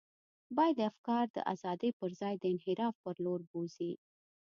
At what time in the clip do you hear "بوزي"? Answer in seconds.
3.49-3.93